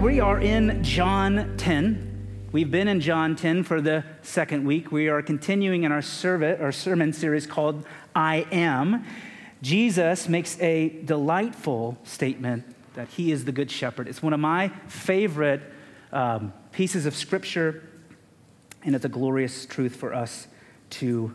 [0.00, 2.48] We are in John 10.
[2.52, 4.90] We've been in John 10 for the second week.
[4.90, 9.04] We are continuing in our sermon series called I Am.
[9.60, 14.08] Jesus makes a delightful statement that he is the good shepherd.
[14.08, 15.60] It's one of my favorite
[16.12, 17.86] um, pieces of scripture,
[18.82, 20.48] and it's a glorious truth for us
[20.90, 21.34] to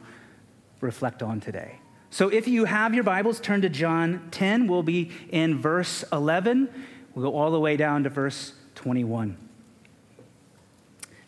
[0.82, 1.80] reflect on today.
[2.10, 4.66] So if you have your Bibles, turn to John 10.
[4.66, 6.68] We'll be in verse 11.
[7.14, 9.38] We'll go all the way down to verse 21.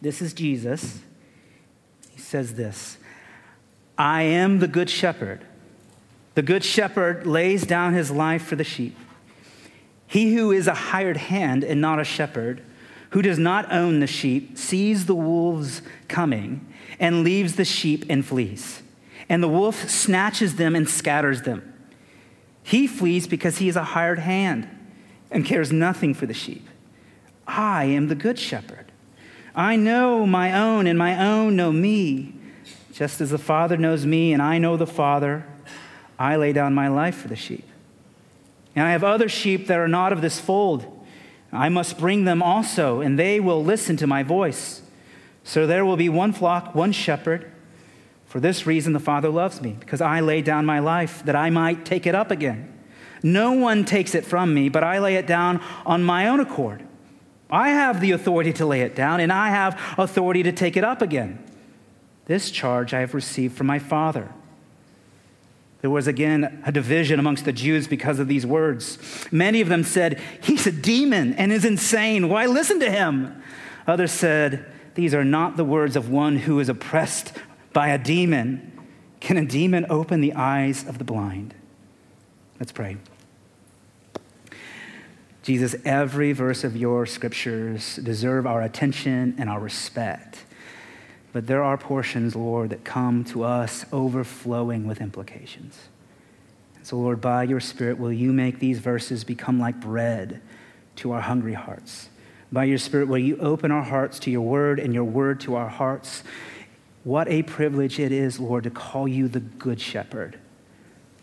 [0.02, 1.02] This is Jesus.
[2.12, 2.98] He says this
[3.98, 5.42] I am the good shepherd.
[6.36, 8.95] The good shepherd lays down his life for the sheep.
[10.06, 12.62] He who is a hired hand and not a shepherd,
[13.09, 16.66] who does not own the sheep, sees the wolves coming
[17.00, 18.84] and leaves the sheep and flees.
[19.28, 21.73] And the wolf snatches them and scatters them.
[22.61, 24.67] He flees because he is a hired hand
[25.32, 26.67] and cares nothing for the sheep.
[27.48, 28.92] I am the good shepherd.
[29.56, 32.34] I know my own, and my own know me.
[32.92, 35.45] Just as the Father knows me, and I know the Father,
[36.20, 37.66] I lay down my life for the sheep.
[38.76, 40.86] And I have other sheep that are not of this fold.
[41.52, 44.82] I must bring them also, and they will listen to my voice.
[45.44, 47.52] So there will be one flock, one shepherd.
[48.26, 51.50] For this reason, the Father loves me, because I lay down my life that I
[51.50, 52.73] might take it up again.
[53.23, 56.86] No one takes it from me, but I lay it down on my own accord.
[57.50, 60.84] I have the authority to lay it down, and I have authority to take it
[60.84, 61.44] up again.
[62.26, 64.30] This charge I have received from my Father.
[65.82, 68.98] There was again a division amongst the Jews because of these words.
[69.32, 72.30] Many of them said, He's a demon and is insane.
[72.30, 73.42] Why listen to him?
[73.86, 77.32] Others said, These are not the words of one who is oppressed
[77.71, 78.73] by a demon.
[79.20, 81.54] Can a demon open the eyes of the blind?
[82.60, 82.98] Let's pray.
[85.47, 90.43] Jesus, every verse of your scriptures deserve our attention and our respect.
[91.31, 95.87] But there are portions, Lord, that come to us overflowing with implications.
[96.83, 100.41] So, Lord, by your Spirit, will you make these verses become like bread
[100.97, 102.09] to our hungry hearts?
[102.52, 105.55] By your Spirit, will you open our hearts to your word and your word to
[105.55, 106.25] our hearts?
[107.05, 110.39] What a privilege it is, Lord, to call you the Good Shepherd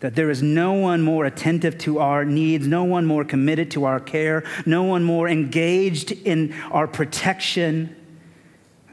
[0.05, 3.85] that there is no one more attentive to our needs, no one more committed to
[3.85, 7.95] our care, no one more engaged in our protection.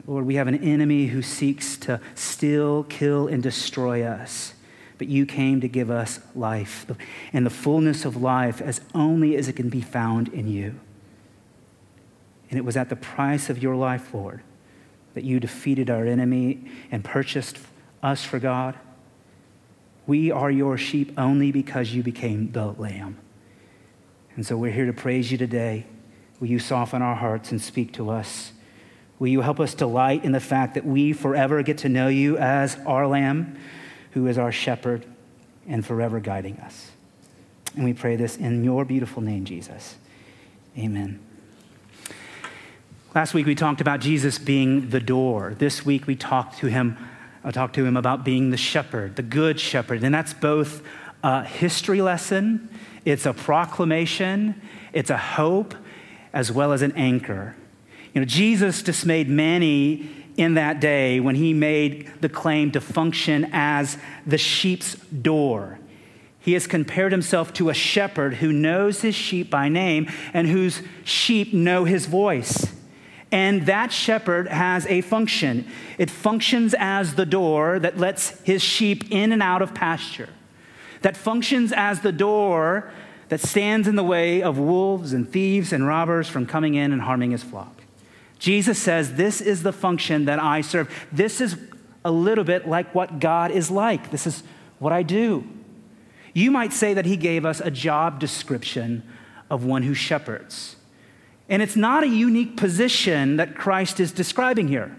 [0.07, 4.55] Lord, we have an enemy who seeks to steal, kill, and destroy us.
[4.97, 6.87] But you came to give us life
[7.31, 10.79] and the fullness of life as only as it can be found in you.
[12.49, 14.41] And it was at the price of your life, Lord,
[15.13, 17.59] that you defeated our enemy and purchased
[18.01, 18.79] us for God.
[20.05, 23.17] We are your sheep only because you became the lamb.
[24.35, 25.85] And so we're here to praise you today.
[26.39, 28.51] Will you soften our hearts and speak to us?
[29.19, 32.37] Will you help us delight in the fact that we forever get to know you
[32.37, 33.57] as our lamb,
[34.11, 35.05] who is our shepherd
[35.67, 36.91] and forever guiding us?
[37.75, 39.95] And we pray this in your beautiful name, Jesus.
[40.77, 41.19] Amen.
[43.15, 45.55] Last week we talked about Jesus being the door.
[45.57, 46.97] This week we talked to him
[47.43, 50.03] I talked to him about being the shepherd, the good shepherd.
[50.03, 50.81] And that's both
[51.23, 52.69] a history lesson,
[53.05, 54.61] it's a proclamation,
[54.93, 55.75] it's a hope,
[56.31, 57.55] as well as an anchor.
[58.13, 63.49] You know, Jesus dismayed many in that day when he made the claim to function
[63.51, 65.79] as the sheep's door.
[66.39, 70.81] He has compared himself to a shepherd who knows his sheep by name and whose
[71.03, 72.73] sheep know his voice.
[73.33, 75.65] And that shepherd has a function.
[75.97, 80.29] It functions as the door that lets his sheep in and out of pasture,
[81.01, 82.91] that functions as the door
[83.29, 87.01] that stands in the way of wolves and thieves and robbers from coming in and
[87.01, 87.81] harming his flock.
[88.37, 90.93] Jesus says, This is the function that I serve.
[91.11, 91.57] This is
[92.05, 94.11] a little bit like what God is like.
[94.11, 94.43] This is
[94.77, 95.43] what I do.
[96.35, 99.01] You might say that he gave us a job description
[99.49, 100.75] of one who shepherds.
[101.53, 104.97] And it's not a unique position that Christ is describing here.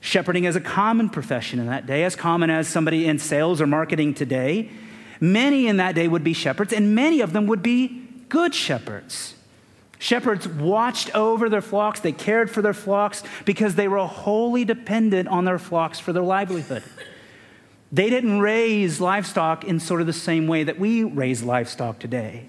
[0.00, 3.66] Shepherding is a common profession in that day, as common as somebody in sales or
[3.66, 4.70] marketing today.
[5.20, 9.34] Many in that day would be shepherds, and many of them would be good shepherds.
[9.98, 15.28] Shepherds watched over their flocks, they cared for their flocks because they were wholly dependent
[15.28, 16.82] on their flocks for their livelihood.
[17.92, 22.48] They didn't raise livestock in sort of the same way that we raise livestock today.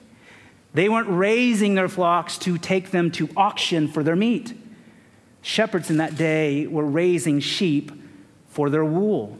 [0.73, 4.53] They weren't raising their flocks to take them to auction for their meat.
[5.41, 7.91] Shepherds in that day were raising sheep
[8.49, 9.37] for their wool.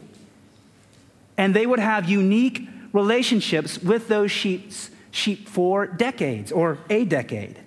[1.36, 4.72] And they would have unique relationships with those sheep,
[5.10, 7.58] sheep for decades or a decade.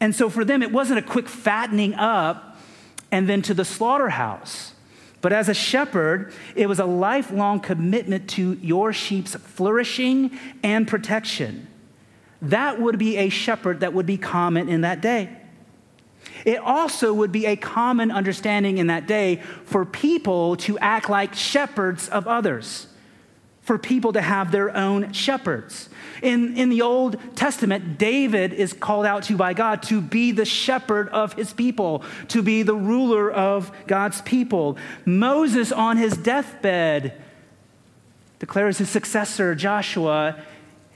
[0.00, 2.58] And so for them, it wasn't a quick fattening up
[3.12, 4.74] and then to the slaughterhouse.
[5.20, 11.68] But as a shepherd, it was a lifelong commitment to your sheep's flourishing and protection.
[12.42, 15.36] That would be a shepherd that would be common in that day.
[16.44, 21.34] It also would be a common understanding in that day for people to act like
[21.34, 22.86] shepherds of others,
[23.62, 25.88] for people to have their own shepherds.
[26.22, 30.44] In, in the Old Testament, David is called out to by God to be the
[30.44, 34.76] shepherd of his people, to be the ruler of God's people.
[35.04, 37.20] Moses, on his deathbed,
[38.38, 40.36] declares his successor, Joshua,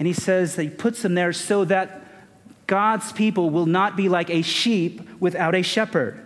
[0.05, 2.05] and he says that he puts them there so that
[2.67, 6.23] God's people will not be like a sheep without a shepherd.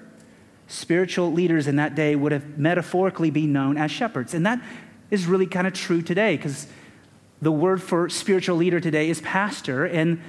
[0.67, 4.35] Spiritual leaders in that day would have metaphorically been known as shepherds.
[4.35, 4.61] And that
[5.13, 6.67] is really kind of true today because
[7.41, 10.21] the word for spiritual leader today is pastor, and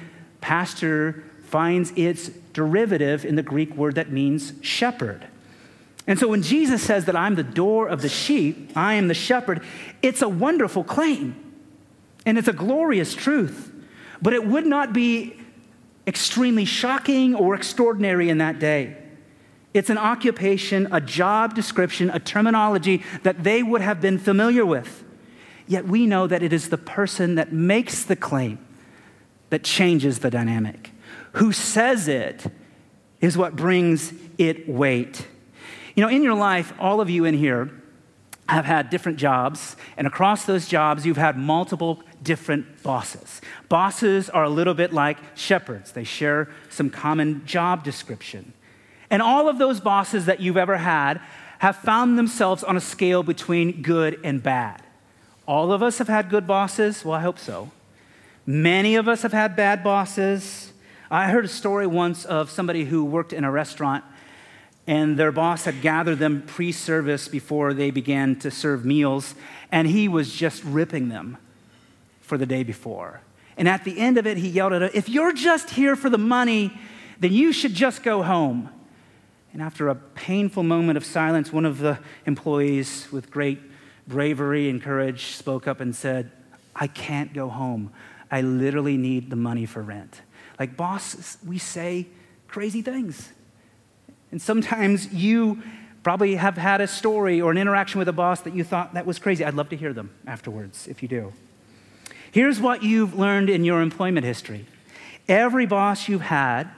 [0.42, 5.26] pastor finds its derivative in the Greek word that means shepherd.
[6.06, 9.16] And so when Jesus says that I'm the door of the sheep, I am the
[9.16, 9.64] shepherd,
[10.04, 11.49] it's a wonderful claim.
[12.30, 13.74] And it's a glorious truth.
[14.22, 15.36] But it would not be
[16.06, 18.98] extremely shocking or extraordinary in that day.
[19.74, 25.04] It's an occupation, a job description, a terminology that they would have been familiar with.
[25.66, 28.64] Yet we know that it is the person that makes the claim
[29.50, 30.92] that changes the dynamic.
[31.34, 32.46] Who says it
[33.22, 35.26] is what brings it weight.
[35.96, 37.72] You know, in your life, all of you in here
[38.50, 43.42] have had different jobs, and across those jobs, you've had multiple different bosses.
[43.68, 48.54] Bosses are a little bit like shepherds, they share some common job description.
[49.10, 51.20] And all of those bosses that you've ever had
[51.60, 54.82] have found themselves on a scale between good and bad.
[55.48, 57.04] All of us have had good bosses.
[57.04, 57.72] Well, I hope so.
[58.46, 60.72] Many of us have had bad bosses.
[61.10, 64.04] I heard a story once of somebody who worked in a restaurant
[64.90, 69.36] and their boss had gathered them pre service before they began to serve meals,
[69.72, 71.38] and he was just ripping them
[72.30, 73.22] for the day before.
[73.58, 76.10] And at the end of it, he yelled at her, If you're just here for
[76.10, 76.72] the money,
[77.20, 78.70] then you should just go home.
[79.52, 83.60] And after a painful moment of silence, one of the employees, with great
[84.08, 86.32] bravery and courage, spoke up and said,
[86.76, 87.92] I can't go home.
[88.32, 90.22] I literally need the money for rent.
[90.60, 92.08] Like, boss, we say
[92.48, 93.30] crazy things.
[94.32, 95.64] And sometimes you
[96.04, 99.08] probably have had a story or an interaction with a boss that you thought that
[99.08, 99.44] was crazy.
[99.44, 101.34] I'd love to hear them afterwards if you do.
[102.32, 104.66] Here's what you've learned in your employment history
[105.28, 106.70] every boss you've had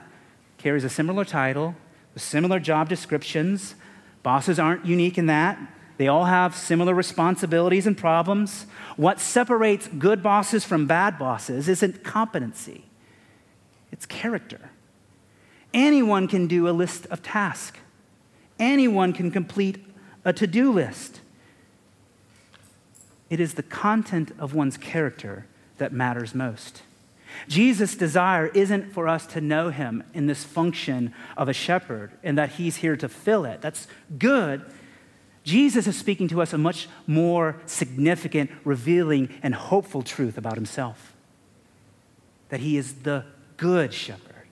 [0.58, 1.74] carries a similar title,
[2.14, 3.74] with similar job descriptions.
[4.22, 5.58] Bosses aren't unique in that.
[5.98, 8.66] They all have similar responsibilities and problems.
[8.96, 12.84] What separates good bosses from bad bosses isn't competency,
[13.90, 14.70] it's character.
[15.74, 17.80] Anyone can do a list of tasks,
[18.58, 19.84] anyone can complete
[20.24, 21.21] a to do list.
[23.32, 25.46] It is the content of one's character
[25.78, 26.82] that matters most.
[27.48, 32.36] Jesus' desire isn't for us to know him in this function of a shepherd and
[32.36, 33.62] that he's here to fill it.
[33.62, 34.60] That's good.
[35.44, 41.14] Jesus is speaking to us a much more significant, revealing, and hopeful truth about himself
[42.50, 43.24] that he is the
[43.56, 44.46] good shepherd.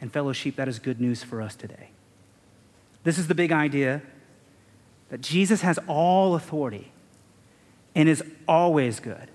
[0.00, 1.90] And, fellow sheep, that is good news for us today.
[3.04, 4.02] This is the big idea
[5.10, 6.92] that Jesus has all authority
[7.94, 9.30] and is always good.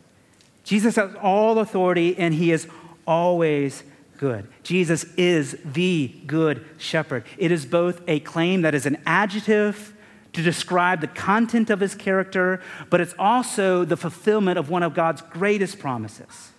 [0.63, 2.67] Jesus has all authority and he is
[3.07, 3.83] always
[4.17, 4.47] good.
[4.63, 7.25] Jesus is the good shepherd.
[7.37, 9.93] It is both a claim that is an adjective
[10.33, 14.93] to describe the content of his character, but it's also the fulfillment of one of
[14.93, 16.51] God's greatest promises.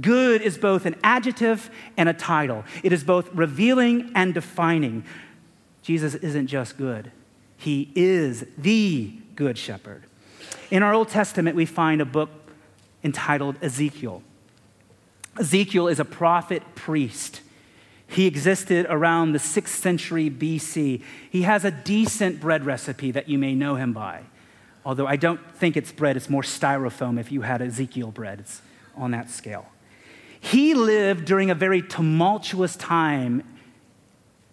[0.00, 5.04] Good is both an adjective and a title, it is both revealing and defining.
[5.82, 7.12] Jesus isn't just good,
[7.56, 10.04] he is the good shepherd.
[10.70, 12.30] In our Old Testament, we find a book
[13.02, 14.22] entitled Ezekiel.
[15.38, 17.40] Ezekiel is a prophet priest.
[18.08, 21.02] He existed around the 6th century BC.
[21.30, 24.22] He has a decent bread recipe that you may know him by.
[24.84, 28.40] Although I don't think it's bread, it's more styrofoam if you had Ezekiel bread.
[28.40, 28.62] It's
[28.96, 29.66] on that scale.
[30.38, 33.42] He lived during a very tumultuous time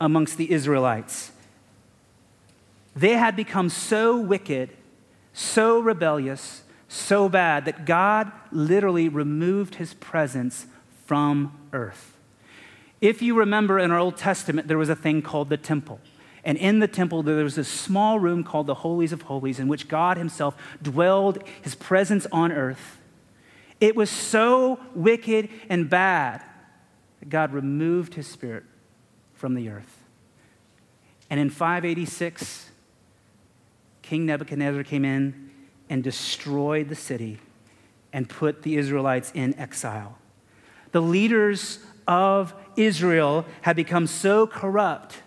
[0.01, 1.31] amongst the Israelites.
[2.95, 4.69] They had become so wicked,
[5.33, 10.67] so rebellious, so bad that God literally removed his presence
[11.05, 12.17] from earth.
[13.01, 15.99] If you remember in our Old Testament, there was a thing called the temple.
[16.45, 19.67] And in the temple, there was a small room called the Holies of Holies in
[19.67, 22.99] which God Himself dwelled, His presence on earth.
[23.79, 26.43] It was so wicked and bad
[27.19, 28.63] that God removed His Spirit
[29.33, 29.97] from the earth.
[31.29, 32.69] And in 586,
[34.13, 35.49] King Nebuchadnezzar came in
[35.89, 37.39] and destroyed the city
[38.13, 40.19] and put the Israelites in exile.
[40.91, 45.23] The leaders of Israel had become so corrupt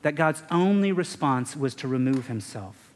[0.00, 2.94] that God's only response was to remove himself.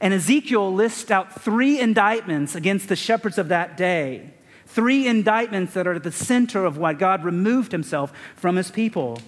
[0.00, 4.30] And Ezekiel lists out three indictments against the shepherds of that day,
[4.64, 9.18] three indictments that are at the center of why God removed himself from his people.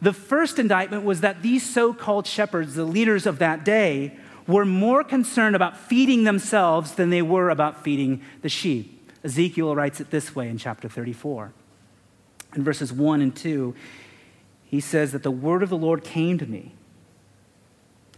[0.00, 4.64] The first indictment was that these so called shepherds, the leaders of that day, were
[4.64, 9.10] more concerned about feeding themselves than they were about feeding the sheep.
[9.24, 11.52] Ezekiel writes it this way in chapter 34.
[12.54, 13.74] In verses 1 and 2,
[14.64, 16.74] he says that the word of the Lord came to me.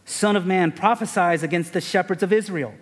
[0.04, 2.74] Son of man, prophesies against the shepherds of Israel.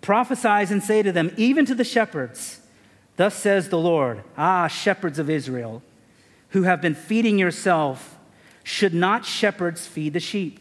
[0.00, 2.60] Prophesies and say to them, even to the shepherds,
[3.16, 5.82] Thus says the Lord, Ah, shepherds of Israel,
[6.50, 8.18] who have been feeding yourself,
[8.64, 10.60] should not shepherds feed the sheep?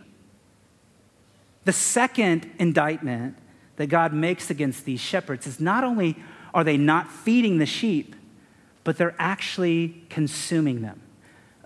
[1.66, 3.38] The second indictment
[3.76, 6.18] that God makes against these shepherds is not only
[6.54, 8.16] are they not feeding the sheep,
[8.84, 11.02] but they're actually consuming them.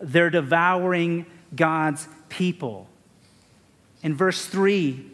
[0.01, 1.25] They're devouring
[1.55, 2.87] God's people.
[4.03, 5.11] In verse 3,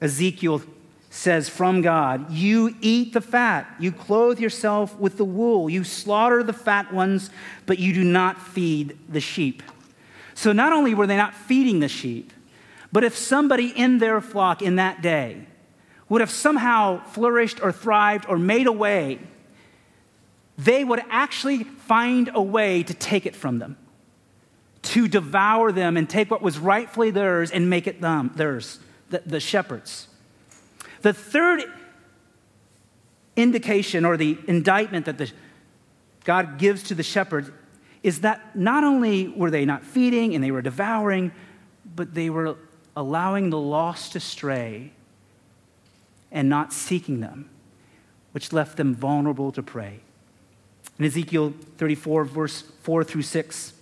[0.00, 0.62] Ezekiel
[1.10, 6.42] says from God, You eat the fat, you clothe yourself with the wool, you slaughter
[6.42, 7.30] the fat ones,
[7.64, 9.62] but you do not feed the sheep.
[10.36, 12.30] So not only were they not feeding the sheep,
[12.92, 15.46] but if somebody in their flock in that day
[16.10, 19.18] would have somehow flourished or thrived or made a way
[20.58, 23.76] they would actually find a way to take it from them,
[24.82, 28.78] to devour them and take what was rightfully theirs and make it them, theirs,
[29.10, 30.08] the, the shepherds.
[31.02, 31.62] The third
[33.36, 35.30] indication or the indictment that the,
[36.24, 37.50] God gives to the shepherds
[38.06, 41.32] is that not only were they not feeding and they were devouring,
[41.96, 42.56] but they were
[42.94, 44.92] allowing the lost to stray
[46.30, 47.50] and not seeking them,
[48.30, 49.98] which left them vulnerable to prey.
[51.00, 53.72] In Ezekiel 34, verse 4 through 6,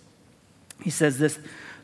[0.81, 1.37] he says this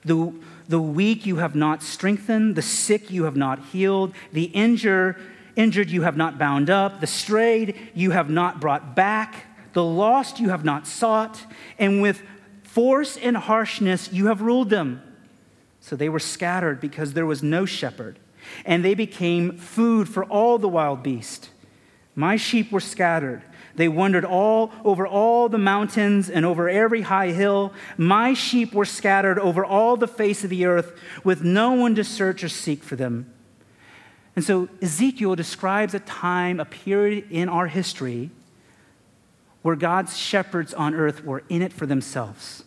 [0.03, 0.33] The,
[0.67, 5.21] the weak you have not strengthened, the sick you have not healed, the injured,
[5.55, 10.39] injured you have not bound up, the strayed you have not brought back, the lost
[10.39, 11.45] you have not sought,
[11.79, 12.21] and with
[12.63, 15.01] force and harshness you have ruled them.
[15.79, 18.19] So they were scattered because there was no shepherd,
[18.65, 21.49] and they became food for all the wild beast.
[22.15, 23.41] My sheep were scattered.
[23.75, 27.73] They wandered all over all the mountains and over every high hill.
[27.97, 32.03] My sheep were scattered over all the face of the earth, with no one to
[32.03, 33.33] search or seek for them.
[34.35, 38.29] And so Ezekiel describes a time, a period in our history
[39.61, 42.63] where God's shepherds on earth were in it for themselves.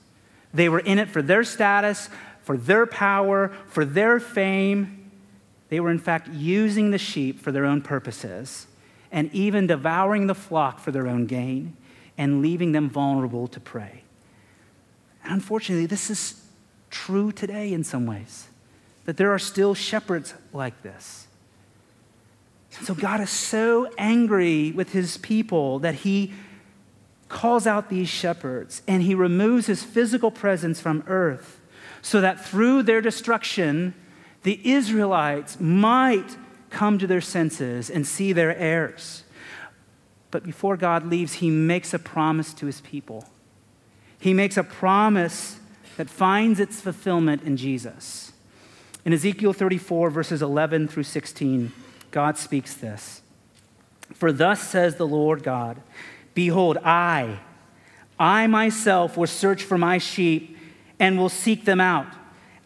[0.53, 2.09] They were in it for their status,
[2.43, 5.11] for their power, for their fame.
[5.69, 8.67] They were, in fact, using the sheep for their own purposes
[9.11, 11.77] and even devouring the flock for their own gain
[12.17, 14.03] and leaving them vulnerable to prey.
[15.25, 16.45] And unfortunately, this is
[16.91, 18.47] true today in some ways,
[19.05, 21.27] that there are still shepherds like this.
[22.83, 26.33] So God is so angry with his people that he
[27.29, 31.61] calls out these shepherds and he removes his physical presence from earth
[32.03, 33.95] so that through their destruction,
[34.43, 36.37] the Israelites might
[36.71, 39.25] come to their senses and see their heirs.
[40.31, 43.25] But before God leaves, he makes a promise to his people.
[44.19, 45.61] He makes a promise
[45.97, 48.33] that finds its fulfillment in Jesus.
[49.05, 51.73] In Ezekiel 34, verses 11 through 16,
[52.11, 53.23] God speaks this
[54.13, 55.81] For thus says the Lord God,
[56.35, 57.39] Behold, I,
[58.19, 60.57] I myself will search for my sheep
[60.99, 62.09] and will seek them out.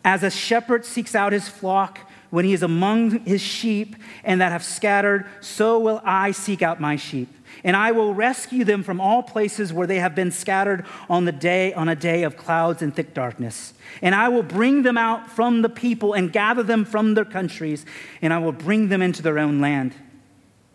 [0.05, 4.53] As a shepherd seeks out his flock when he is among his sheep and that
[4.53, 7.29] have scattered, so will I seek out my sheep.
[7.65, 11.33] And I will rescue them from all places where they have been scattered on the
[11.33, 13.75] day on a day of clouds and thick darkness.
[14.01, 17.85] And I will bring them out from the people and gather them from their countries,
[18.23, 19.95] and I will bring them into their own land.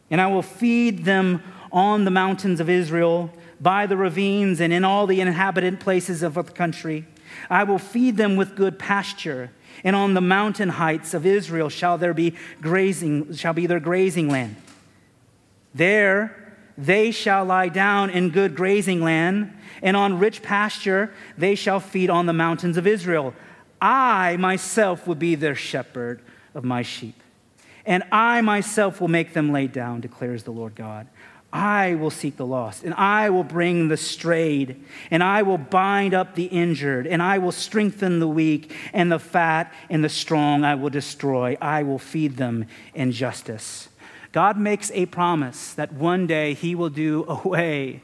[0.10, 1.42] And I will feed them
[1.74, 6.36] on the mountains of Israel, by the ravines, and in all the inhabited places of
[6.36, 7.06] the country.
[7.50, 9.50] I will feed them with good pasture,
[9.84, 14.30] and on the mountain heights of Israel shall there be grazing, shall be their grazing
[14.30, 14.56] land.
[15.74, 19.52] There they shall lie down in good grazing land,
[19.82, 23.34] and on rich pasture they shall feed on the mountains of Israel.
[23.82, 26.22] I myself will be their shepherd
[26.54, 27.16] of my sheep,
[27.86, 31.08] and I myself will make them lay down, declares the Lord God.
[31.54, 36.16] I will seek the lost, and I will bring the strayed, and I will bind
[36.16, 40.66] up the injured, and I will strengthen the weak, and the fat and the strong
[40.66, 41.56] I will destroy.
[41.62, 43.90] I will feed them in justice.
[44.32, 48.02] God makes a promise that one day He will do away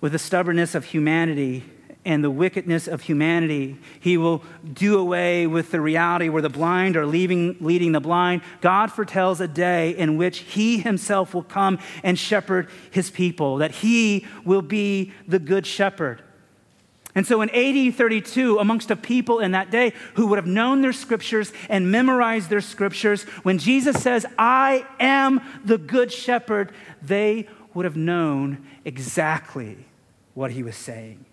[0.00, 1.62] with the stubbornness of humanity
[2.04, 3.78] and the wickedness of humanity.
[4.00, 4.42] He will
[4.72, 8.42] do away with the reality where the blind are leaving, leading the blind.
[8.60, 13.70] God foretells a day in which He Himself will come and shepherd His people, that
[13.70, 16.22] He will be the good shepherd.
[17.14, 20.80] And so in AD 32, amongst a people in that day who would have known
[20.80, 27.48] their scriptures and memorized their scriptures, when Jesus says, I am the good shepherd, they
[27.74, 29.76] would have known exactly
[30.34, 31.26] what he was saying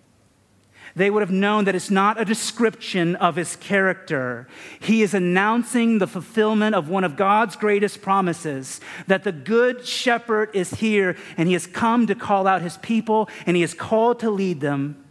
[0.95, 4.47] they would have known that it's not a description of his character.
[4.79, 10.49] He is announcing the fulfillment of one of God's greatest promises that the good shepherd
[10.53, 14.19] is here and he has come to call out his people and he is called
[14.21, 15.03] to lead them.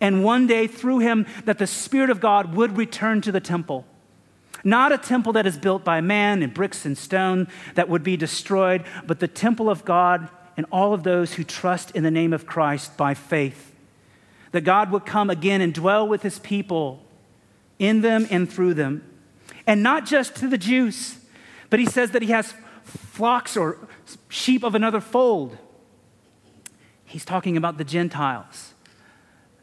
[0.00, 3.86] And one day, through him, that the Spirit of God would return to the temple.
[4.62, 8.16] Not a temple that is built by man in bricks and stone that would be
[8.16, 12.32] destroyed, but the temple of God and all of those who trust in the name
[12.32, 13.73] of Christ by faith
[14.54, 17.02] that God would come again and dwell with his people
[17.80, 19.02] in them and through them.
[19.66, 21.16] And not just to the Jews,
[21.70, 23.78] but he says that he has flocks or
[24.28, 25.58] sheep of another fold.
[27.04, 28.74] He's talking about the Gentiles,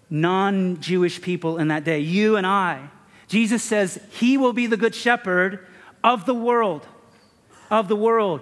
[0.10, 2.90] non Jewish people in that day, you and I.
[3.30, 5.66] Jesus says he will be the good shepherd
[6.04, 6.86] of the world,
[7.70, 8.42] of the world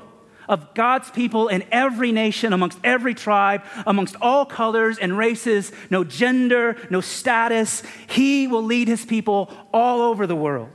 [0.50, 6.04] of God's people in every nation, amongst every tribe, amongst all colors and races, no
[6.04, 7.84] gender, no status.
[8.08, 10.72] He will lead his people all over the world.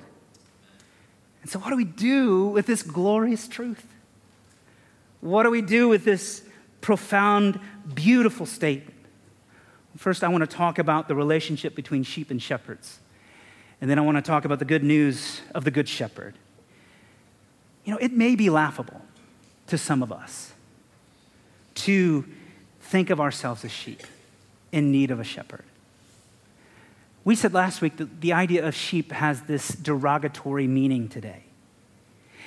[1.43, 3.85] And so, what do we do with this glorious truth?
[5.21, 6.43] What do we do with this
[6.81, 7.59] profound,
[7.95, 8.95] beautiful statement?
[9.97, 13.01] First, I want to talk about the relationship between sheep and shepherds.
[13.81, 16.35] And then I want to talk about the good news of the Good Shepherd.
[17.85, 19.03] You know, it may be laughable
[19.67, 20.53] to some of us
[21.75, 22.25] to
[22.81, 24.03] think of ourselves as sheep
[24.73, 25.65] in need of a shepherd.
[27.25, 31.45] We said last week that the idea of sheep has this derogatory meaning today.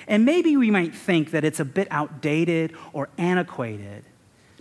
[0.06, 4.04] And maybe we might think that it's a bit outdated or antiquated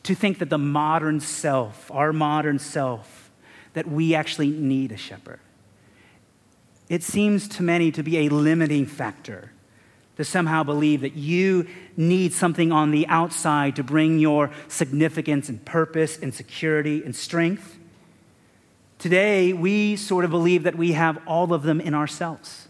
[0.03, 3.31] to think that the modern self, our modern self,
[3.73, 5.39] that we actually need a shepherd.
[6.89, 9.51] It seems to many to be a limiting factor
[10.17, 15.63] to somehow believe that you need something on the outside to bring your significance and
[15.63, 17.77] purpose and security and strength.
[18.97, 22.67] Today, we sort of believe that we have all of them in ourselves,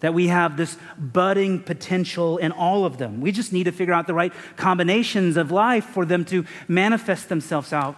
[0.00, 3.22] that we have this budding potential in all of them.
[3.22, 7.30] We just need to figure out the right combinations of life for them to manifest
[7.30, 7.96] themselves out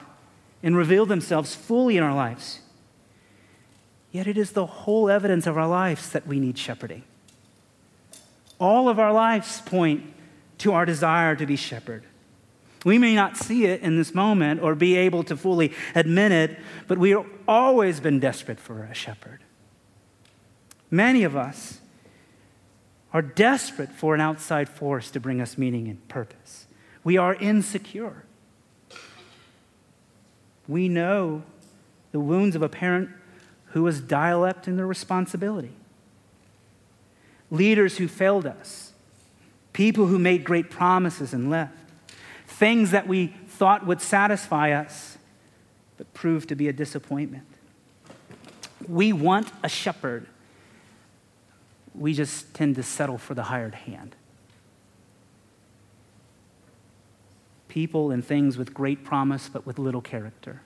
[0.62, 2.60] and reveal themselves fully in our lives.
[4.12, 7.02] Yet it is the whole evidence of our lives that we need shepherding.
[8.58, 10.04] All of our lives point
[10.58, 12.04] to our desire to be shepherd.
[12.84, 16.58] We may not see it in this moment or be able to fully admit it,
[16.86, 19.40] but we have always been desperate for a shepherd.
[20.90, 21.80] Many of us
[23.12, 26.66] are desperate for an outside force to bring us meaning and purpose.
[27.02, 28.24] We are insecure.
[30.68, 31.42] We know
[32.12, 33.10] the wounds of a parent
[33.68, 35.72] who was dialect in their responsibility
[37.54, 38.92] leaders who failed us,
[39.72, 41.74] people who made great promises and left,
[42.46, 45.18] things that we thought would satisfy us
[45.96, 47.46] but proved to be a disappointment.
[48.88, 50.26] We want a shepherd.
[51.94, 54.16] We just tend to settle for the hired hand.
[57.68, 60.62] People and things with great promise but with little character.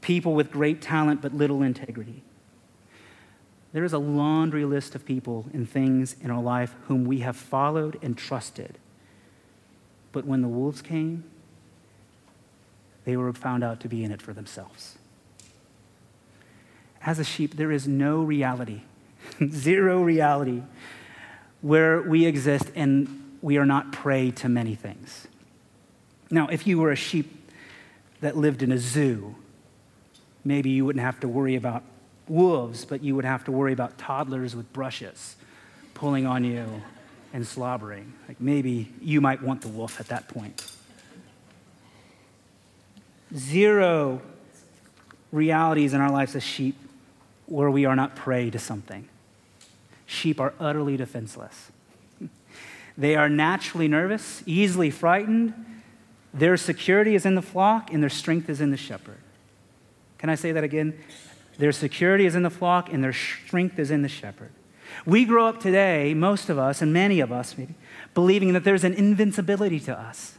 [0.00, 2.22] People with great talent but little integrity.
[3.72, 7.36] There is a laundry list of people and things in our life whom we have
[7.36, 8.78] followed and trusted.
[10.12, 11.24] But when the wolves came,
[13.04, 14.98] they were found out to be in it for themselves.
[17.02, 18.82] As a sheep, there is no reality,
[19.48, 20.62] zero reality,
[21.62, 25.28] where we exist and we are not prey to many things.
[26.30, 27.50] Now, if you were a sheep
[28.20, 29.34] that lived in a zoo,
[30.44, 31.82] maybe you wouldn't have to worry about
[32.30, 35.36] wolves, but you would have to worry about toddlers with brushes
[35.92, 36.82] pulling on you
[37.34, 38.12] and slobbering.
[38.26, 40.64] Like maybe you might want the wolf at that point.
[43.36, 44.22] Zero
[45.30, 46.76] realities in our lives as sheep
[47.46, 49.08] where we are not prey to something.
[50.06, 51.70] Sheep are utterly defenseless.
[52.98, 55.54] They are naturally nervous, easily frightened.
[56.34, 59.16] Their security is in the flock, and their strength is in the shepherd.
[60.18, 60.98] Can I say that again?
[61.60, 64.50] Their security is in the flock, and their strength is in the shepherd.
[65.04, 67.74] We grow up today, most of us, and many of us maybe,
[68.14, 70.38] believing that there's an invincibility to us.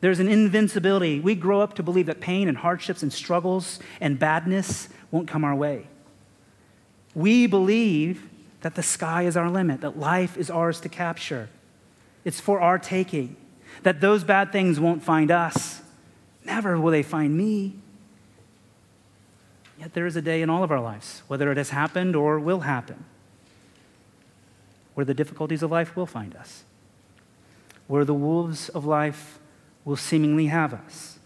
[0.00, 1.20] There's an invincibility.
[1.20, 5.44] We grow up to believe that pain and hardships and struggles and badness won't come
[5.44, 5.86] our way.
[7.14, 8.26] We believe
[8.62, 11.50] that the sky is our limit, that life is ours to capture.
[12.24, 13.36] It's for our taking,
[13.82, 15.82] that those bad things won't find us.
[16.46, 17.74] Never will they find me.
[19.78, 22.40] Yet there is a day in all of our lives, whether it has happened or
[22.40, 23.04] will happen,
[24.94, 26.64] where the difficulties of life will find us,
[27.86, 29.38] where the wolves of life
[29.84, 31.18] will seemingly have us.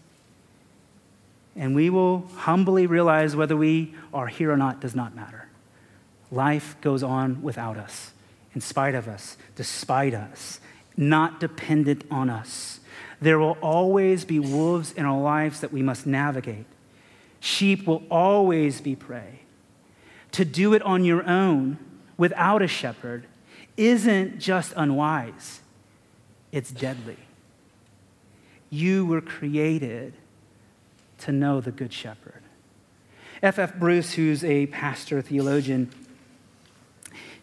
[1.55, 5.49] And we will humbly realize whether we are here or not does not matter.
[6.31, 8.11] Life goes on without us,
[8.53, 10.59] in spite of us, despite us,
[10.95, 12.79] not dependent on us.
[13.19, 16.65] There will always be wolves in our lives that we must navigate.
[17.43, 19.41] Sheep will always be prey.
[20.31, 21.77] To do it on your own
[22.15, 23.25] without a shepherd
[23.75, 25.59] isn't just unwise,
[26.53, 27.17] it's deadly.
[28.69, 30.13] You were created
[31.19, 32.43] to know the Good Shepherd.
[33.41, 33.71] F.F.
[33.71, 33.75] F.
[33.75, 35.91] Bruce, who's a pastor theologian,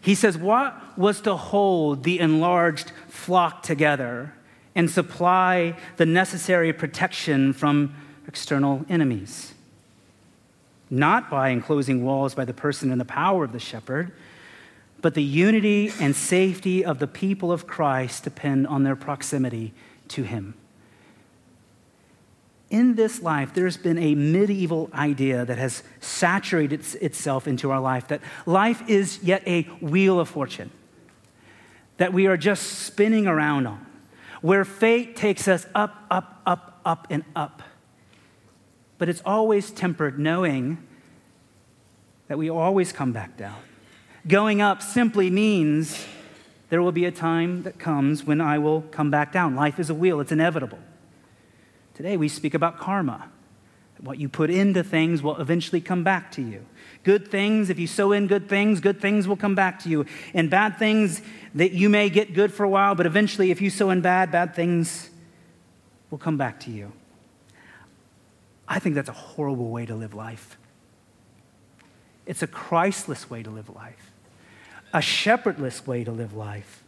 [0.01, 4.33] he says, What was to hold the enlarged flock together
[4.75, 7.95] and supply the necessary protection from
[8.27, 9.53] external enemies?
[10.91, 14.11] Not by enclosing walls by the person and the power of the shepherd,
[15.01, 19.73] but the unity and safety of the people of Christ depend on their proximity
[20.09, 20.55] to him.
[22.69, 28.09] In this life, there's been a medieval idea that has saturated itself into our life
[28.09, 30.71] that life is yet a wheel of fortune
[31.97, 33.85] that we are just spinning around on,
[34.41, 37.63] where fate takes us up, up, up, up, and up
[39.01, 40.77] but it's always tempered knowing
[42.29, 43.57] that we always come back down.
[44.29, 46.07] Going up simply means
[46.69, 49.57] there will be a time that comes when I will come back down.
[49.57, 50.79] Life is a wheel, it's inevitable.
[51.95, 53.31] Today we speak about karma.
[54.01, 56.67] What you put into things will eventually come back to you.
[57.03, 60.05] Good things, if you sow in good things, good things will come back to you.
[60.35, 61.23] And bad things
[61.55, 64.31] that you may get good for a while, but eventually, if you sow in bad,
[64.31, 65.09] bad things
[66.11, 66.93] will come back to you.
[68.71, 70.57] I think that's a horrible way to live life.
[72.25, 74.13] It's a Christless way to live life,
[74.95, 76.85] a shepherdless way to live life.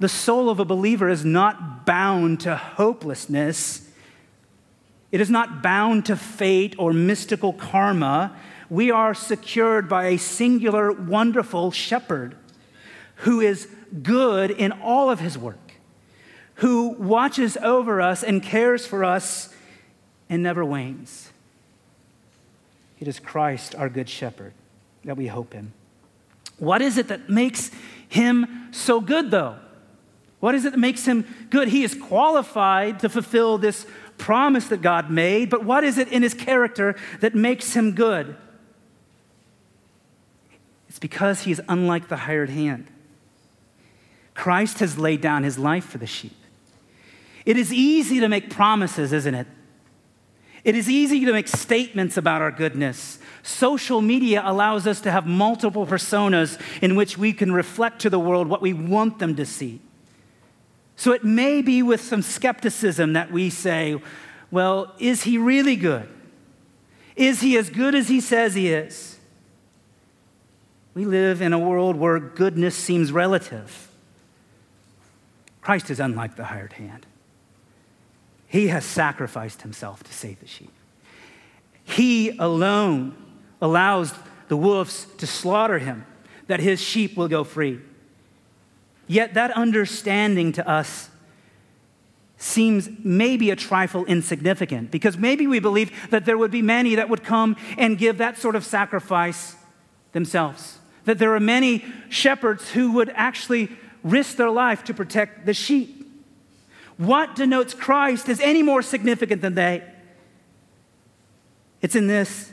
[0.00, 3.88] The soul of a believer is not bound to hopelessness.
[5.12, 8.36] It is not bound to fate or mystical karma.
[8.68, 12.36] We are secured by a singular, wonderful shepherd
[13.20, 13.68] who is
[14.02, 15.74] good in all of his work,
[16.56, 19.54] who watches over us and cares for us
[20.28, 21.30] and never wanes.
[22.98, 24.52] It is Christ, our good shepherd,
[25.04, 25.72] that we hope in.
[26.58, 27.70] What is it that makes
[28.08, 29.56] him so good, though?
[30.40, 31.68] What is it that makes him good?
[31.68, 33.86] He is qualified to fulfill this
[34.18, 38.36] promise that God made, but what is it in his character that makes him good?
[40.88, 42.86] It's because he is unlike the hired hand.
[44.34, 46.36] Christ has laid down his life for the sheep.
[47.44, 49.46] It is easy to make promises, isn't it?
[50.66, 53.20] It is easy to make statements about our goodness.
[53.44, 58.18] Social media allows us to have multiple personas in which we can reflect to the
[58.18, 59.80] world what we want them to see.
[60.96, 64.02] So it may be with some skepticism that we say,
[64.50, 66.08] well, is he really good?
[67.14, 69.20] Is he as good as he says he is?
[70.94, 73.88] We live in a world where goodness seems relative.
[75.60, 77.06] Christ is unlike the hired hand.
[78.46, 80.72] He has sacrificed himself to save the sheep.
[81.84, 83.14] He alone
[83.60, 84.12] allows
[84.48, 86.06] the wolves to slaughter him,
[86.46, 87.80] that his sheep will go free.
[89.06, 91.10] Yet that understanding to us
[92.38, 97.08] seems maybe a trifle insignificant because maybe we believe that there would be many that
[97.08, 99.56] would come and give that sort of sacrifice
[100.12, 100.78] themselves.
[101.04, 103.70] That there are many shepherds who would actually
[104.02, 106.05] risk their life to protect the sheep.
[106.96, 109.82] What denotes Christ is any more significant than they?
[111.82, 112.52] It's in this.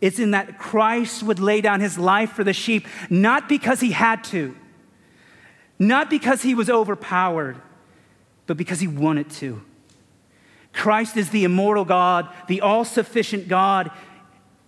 [0.00, 3.92] It's in that Christ would lay down his life for the sheep, not because he
[3.92, 4.56] had to,
[5.78, 7.56] not because he was overpowered,
[8.46, 9.62] but because he wanted to.
[10.72, 13.90] Christ is the immortal God, the all sufficient God,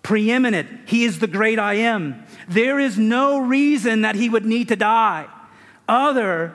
[0.03, 0.89] preeminent.
[0.89, 2.25] He is the great I am.
[2.47, 5.27] There is no reason that he would need to die
[5.89, 6.55] other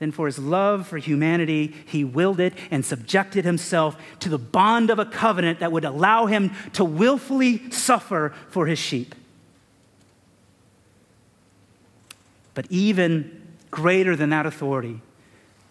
[0.00, 4.90] than for his love for humanity, he willed it and subjected himself to the bond
[4.90, 9.14] of a covenant that would allow him to willfully suffer for his sheep.
[12.54, 15.00] But even greater than that authority,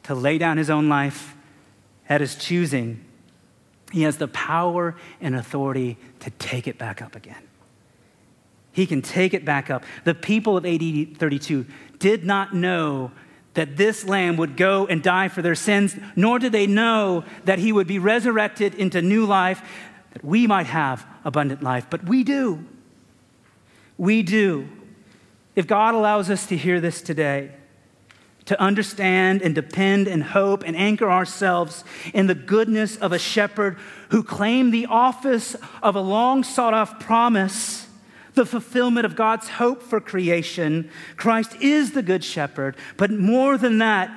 [0.03, 1.35] to lay down his own life
[2.07, 3.03] at his choosing,
[3.91, 7.41] he has the power and authority to take it back up again.
[8.71, 9.83] He can take it back up.
[10.03, 11.65] The people of AD 32
[11.97, 13.11] did not know
[13.53, 17.59] that this lamb would go and die for their sins, nor did they know that
[17.59, 19.61] he would be resurrected into new life,
[20.13, 21.87] that we might have abundant life.
[21.89, 22.63] But we do.
[23.97, 24.69] We do.
[25.55, 27.51] If God allows us to hear this today,
[28.45, 31.83] to understand and depend and hope and anchor ourselves
[32.15, 33.77] in the goodness of a shepherd
[34.09, 37.88] who claimed the office of a long sought off promise
[38.33, 40.89] the fulfillment of God's hope for creation.
[41.17, 44.11] Christ is the good shepherd, but more than that,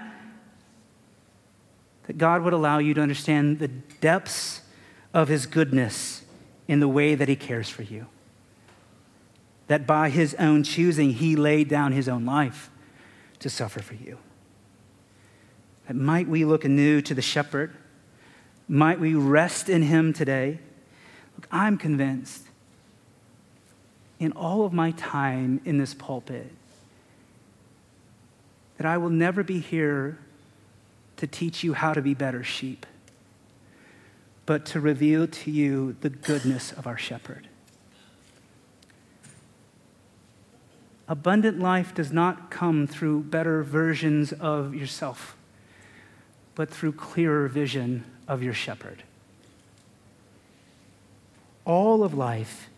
[2.07, 4.63] that God would allow you to understand the depths
[5.15, 6.25] of his goodness
[6.69, 8.07] in the way that he cares for you.
[9.69, 12.71] That by his own choosing, he laid down his own life
[13.39, 14.19] to suffer for you.
[15.87, 17.77] That might we look anew to the shepherd?
[18.69, 20.61] Might we rest in him today?
[21.37, 22.47] Look, I'm convinced
[24.23, 26.49] in all of my time in this pulpit
[28.77, 30.17] that I will never be here
[31.17, 32.87] to teach you how to be better sheep,
[34.47, 37.49] but to reveal to you the goodness of our shepherd.
[41.09, 45.37] Abundant life does not come through better versions of yourself,
[46.55, 49.03] but through clearer vision of your shepherd.
[51.65, 52.69] All of life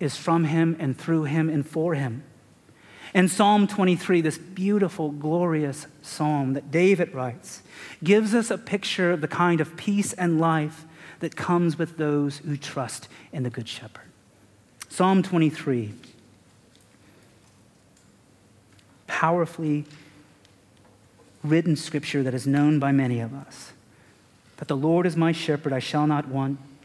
[0.00, 2.22] is from him and through him and for him.
[3.14, 7.62] And Psalm 23, this beautiful, glorious psalm that David writes,
[8.02, 10.84] gives us a picture of the kind of peace and life
[11.20, 14.02] that comes with those who trust in the Good Shepherd.
[14.88, 15.92] Psalm 23,
[19.06, 19.84] powerfully
[21.44, 23.72] written scripture that is known by many of us.
[24.56, 26.58] That the Lord is my shepherd, I shall not want.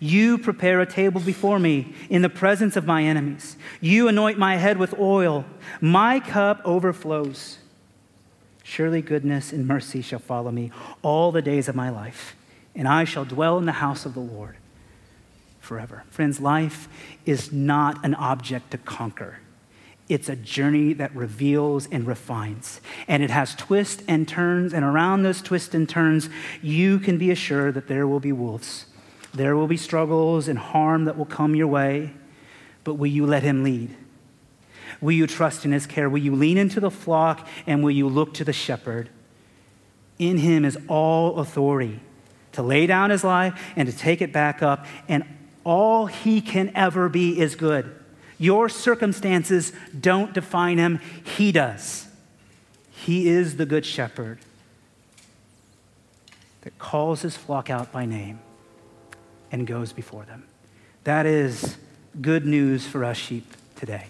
[0.00, 3.56] You prepare a table before me in the presence of my enemies.
[3.80, 5.44] You anoint my head with oil.
[5.80, 7.58] My cup overflows.
[8.62, 10.70] Surely goodness and mercy shall follow me
[11.02, 12.34] all the days of my life,
[12.74, 14.56] and I shall dwell in the house of the Lord
[15.60, 16.04] forever.
[16.10, 16.88] Friends, life
[17.26, 19.38] is not an object to conquer.
[20.08, 22.80] It's a journey that reveals and refines.
[23.08, 24.74] And it has twists and turns.
[24.74, 26.28] And around those twists and turns,
[26.60, 28.86] you can be assured that there will be wolves
[29.34, 32.12] there will be struggles and harm that will come your way,
[32.84, 33.94] but will you let Him lead?
[35.00, 36.08] Will you trust in His care?
[36.08, 39.08] Will you lean into the flock and will you look to the shepherd?
[40.20, 42.00] In Him is all authority
[42.52, 45.24] to lay down His life and to take it back up, and
[45.64, 47.92] all He can ever be is good.
[48.38, 51.00] Your circumstances don't define Him,
[51.36, 52.06] He does.
[52.92, 54.38] He is the good shepherd
[56.60, 58.38] that calls His flock out by name
[59.54, 60.42] and goes before them.
[61.04, 61.76] That is
[62.20, 64.06] good news for us sheep today.